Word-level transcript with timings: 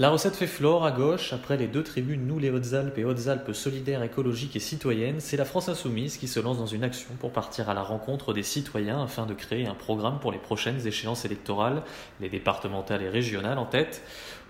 La 0.00 0.08
recette 0.08 0.34
fait 0.34 0.46
flore 0.46 0.86
à 0.86 0.92
gauche, 0.92 1.34
après 1.34 1.58
les 1.58 1.66
deux 1.66 1.82
tribunes 1.82 2.26
Nous 2.26 2.38
les 2.38 2.48
Hautes-Alpes 2.48 2.96
et 2.96 3.04
Hautes-Alpes 3.04 3.52
solidaires, 3.52 4.02
écologiques 4.02 4.56
et 4.56 4.58
citoyennes, 4.58 5.20
c'est 5.20 5.36
la 5.36 5.44
France 5.44 5.68
Insoumise 5.68 6.16
qui 6.16 6.26
se 6.26 6.40
lance 6.40 6.56
dans 6.56 6.64
une 6.64 6.84
action 6.84 7.10
pour 7.18 7.32
partir 7.32 7.68
à 7.68 7.74
la 7.74 7.82
rencontre 7.82 8.32
des 8.32 8.42
citoyens 8.42 9.02
afin 9.02 9.26
de 9.26 9.34
créer 9.34 9.66
un 9.66 9.74
programme 9.74 10.18
pour 10.18 10.32
les 10.32 10.38
prochaines 10.38 10.86
échéances 10.86 11.26
électorales, 11.26 11.82
les 12.18 12.30
départementales 12.30 13.02
et 13.02 13.10
régionales 13.10 13.58
en 13.58 13.66
tête. 13.66 14.02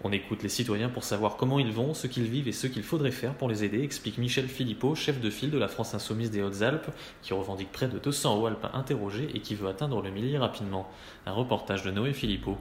On 0.04 0.12
écoute 0.12 0.44
les 0.44 0.48
citoyens 0.48 0.88
pour 0.88 1.02
savoir 1.02 1.36
comment 1.36 1.58
ils 1.58 1.72
vont, 1.72 1.94
ce 1.94 2.06
qu'ils 2.06 2.28
vivent 2.30 2.46
et 2.46 2.52
ce 2.52 2.68
qu'il 2.68 2.84
faudrait 2.84 3.10
faire 3.10 3.34
pour 3.34 3.48
les 3.48 3.64
aider, 3.64 3.82
explique 3.82 4.18
Michel 4.18 4.46
Philippot, 4.46 4.94
chef 4.94 5.20
de 5.20 5.30
file 5.30 5.50
de 5.50 5.58
la 5.58 5.66
France 5.66 5.94
Insoumise 5.94 6.30
des 6.30 6.42
Hautes-Alpes, 6.42 6.92
qui 7.22 7.34
revendique 7.34 7.72
près 7.72 7.88
de 7.88 7.98
200 7.98 8.40
Hauts-Alpes 8.40 8.68
interrogés 8.72 9.28
et 9.34 9.40
qui 9.40 9.56
veut 9.56 9.68
atteindre 9.68 10.00
le 10.00 10.10
millier 10.10 10.38
rapidement. 10.38 10.88
Un 11.26 11.32
reportage 11.32 11.82
de 11.82 11.90
Noé 11.90 12.12
Philippot. 12.12 12.56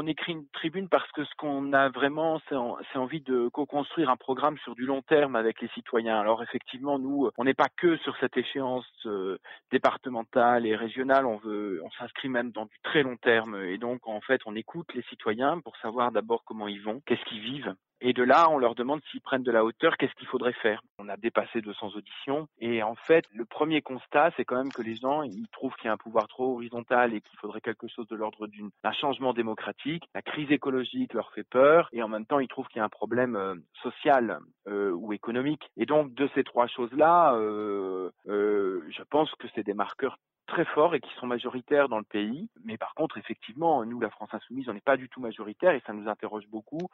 On, 0.00 0.06
écrit 0.06 0.32
une 0.32 0.48
tribune 0.48 0.88
parce 0.88 1.10
que 1.12 1.24
ce 1.24 1.34
qu'on 1.36 1.72
a 1.72 1.88
vraiment, 1.90 2.40
c'est 2.48 2.56
en- 2.56 2.76
c'est 2.92 2.98
envie 2.98 3.20
de 3.20 3.48
co-construire 3.48 4.10
un 4.10 4.16
programme 4.16 4.58
sur 4.58 4.74
du 4.74 4.86
long 4.86 5.02
terme 5.02 5.36
avec 5.36 5.60
les 5.60 5.68
citoyens. 5.68 6.18
Alors 6.20 6.42
effectivement, 6.42 6.98
nous, 6.98 7.30
on 7.38 7.44
n'est 7.44 7.54
pas 7.54 7.68
que 7.76 7.96
sur 7.98 8.16
cette 8.18 8.36
échéance 8.36 8.86
euh, 9.06 9.38
départementale 9.70 10.66
et 10.66 10.76
régionale, 10.76 11.26
on 11.26 11.36
veut, 11.38 11.80
on 11.84 11.90
s'inscrit 11.92 12.28
même 12.28 12.50
dans 12.52 12.66
du 12.66 12.78
très 12.82 13.02
long 13.02 13.16
terme. 13.16 13.56
Et 13.64 13.78
donc, 13.78 14.06
en 14.08 14.20
fait, 14.20 14.40
on 14.46 14.56
écoute 14.56 14.92
les 14.94 15.02
citoyens 15.02 15.60
pour 15.60 15.76
savoir 15.78 16.12
d'abord 16.12 16.44
comment 16.44 16.68
ils 16.68 16.82
vont, 16.82 17.00
qu'est-ce 17.06 17.24
qu'ils 17.24 17.40
vivent. 17.42 17.74
Et 18.00 18.12
de 18.12 18.22
là, 18.22 18.48
on 18.50 18.58
leur 18.58 18.74
demande 18.74 19.00
s'ils 19.10 19.20
prennent 19.20 19.42
de 19.42 19.50
la 19.52 19.64
hauteur, 19.64 19.96
qu'est-ce 19.96 20.14
qu'il 20.14 20.26
faudrait 20.26 20.54
faire? 20.54 20.82
On 20.98 21.08
a 21.08 21.16
dépassé 21.16 21.60
200 21.60 21.90
auditions. 21.94 22.48
Et 22.58 22.82
en 22.82 22.94
fait, 22.94 23.24
le 23.34 23.44
premier 23.44 23.82
constat, 23.82 24.30
c'est 24.36 24.44
quand 24.44 24.56
même 24.56 24.72
que 24.72 24.82
les 24.82 24.96
gens, 24.96 25.22
ils 25.22 25.48
trouvent 25.52 25.74
qu'il 25.74 25.86
y 25.86 25.88
a 25.88 25.92
un 25.92 25.98
pouvoir 25.98 26.26
trop 26.28 26.54
horizontal 26.54 27.14
et 27.14 27.20
qu'il 27.20 27.38
faudrait 27.38 27.60
quelque 27.60 27.88
chose 27.88 28.08
de 28.08 28.16
l'ordre 28.16 28.46
d'un 28.46 28.92
changement 28.92 29.34
démocratique. 29.34 30.04
La 30.14 30.22
crise 30.22 30.50
écologique 30.50 31.12
leur 31.12 31.32
fait 31.32 31.44
peur. 31.44 31.88
Et 31.92 32.02
en 32.02 32.08
même 32.08 32.26
temps, 32.26 32.40
ils 32.40 32.48
trouvent 32.48 32.68
qu'il 32.68 32.78
y 32.78 32.82
a 32.82 32.84
un 32.84 32.88
problème 32.88 33.36
euh, 33.36 33.54
social 33.82 34.38
euh, 34.68 34.92
ou 34.92 35.12
économique. 35.12 35.70
Et 35.76 35.86
donc, 35.86 36.14
de 36.14 36.28
ces 36.34 36.44
trois 36.44 36.66
choses-là, 36.68 37.34
euh, 37.34 38.10
euh, 38.28 38.82
je 38.90 39.02
pense 39.10 39.30
que 39.36 39.48
c'est 39.54 39.64
des 39.64 39.74
marqueurs 39.74 40.18
très 40.50 40.64
forts 40.66 40.94
et 40.94 41.00
qui 41.00 41.10
sont 41.14 41.26
majoritaires 41.26 41.88
dans 41.88 41.98
le 41.98 42.04
pays. 42.04 42.48
Mais 42.64 42.76
par 42.76 42.94
contre, 42.94 43.16
effectivement, 43.16 43.84
nous, 43.84 44.00
la 44.00 44.10
France 44.10 44.28
insoumise, 44.32 44.68
on 44.68 44.74
n'est 44.74 44.80
pas 44.80 44.96
du 44.96 45.08
tout 45.08 45.20
majoritaire 45.20 45.72
et 45.72 45.82
ça 45.86 45.92
nous 45.92 46.08
interroge 46.08 46.46
beaucoup 46.48 46.88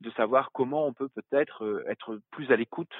de 0.00 0.10
savoir 0.12 0.50
comment 0.52 0.86
on 0.86 0.94
peut 0.94 1.08
peut-être 1.08 1.64
euh, 1.64 1.84
être 1.88 2.20
plus 2.30 2.50
à 2.50 2.56
l'écoute 2.56 2.92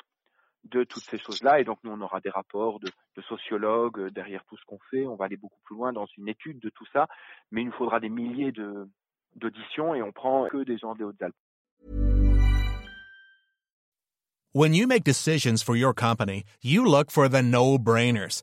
de 0.65 0.85
toutes 0.85 1.05
ces 1.05 1.19
choses-là. 1.19 1.61
Et 1.61 1.65
donc, 1.65 1.79
nous, 1.85 1.93
on 1.93 2.01
aura 2.01 2.21
des 2.21 2.29
rapports 2.29 2.81
de, 2.81 2.91
sociologues 3.23 4.01
euh, 4.01 4.11
derrière 4.11 4.45
tout 4.45 4.57
ce 4.57 4.65
qu'on 4.67 4.79
fait. 4.91 5.07
On 5.07 5.15
va 5.15 5.27
aller 5.27 5.37
beaucoup 5.37 5.61
plus 5.65 5.77
loin 5.77 5.93
dans 5.93 6.07
une 6.19 6.29
étude 6.29 6.59
de 6.59 6.71
tout 6.71 6.87
ça. 6.93 7.07
Mais 7.51 7.63
il 7.63 7.67
nous 7.67 7.73
faudra 7.73 8.01
des 8.01 8.09
milliers 8.09 8.53
d'auditions 9.37 9.95
et 9.95 10.03
on 10.03 10.13
prend 10.13 10.49
que 10.49 10.65
des 10.65 10.79
gens 10.79 10.95
des 10.95 11.05
Hautes-Alpes. 11.05 11.37
When 14.53 14.75
you 14.75 14.89
make 14.89 15.05
decisions 15.05 15.63
for 15.63 15.77
your 15.77 15.95
company, 15.95 16.43
you 16.61 16.85
look 16.85 17.13
for 17.13 17.29
the 17.29 17.41
no-brainers. 17.41 18.43